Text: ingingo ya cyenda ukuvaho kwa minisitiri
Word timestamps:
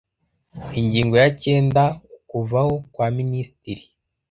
ingingo 0.79 1.15
ya 1.21 1.29
cyenda 1.41 1.83
ukuvaho 2.17 2.73
kwa 2.93 3.07
minisitiri 3.17 3.83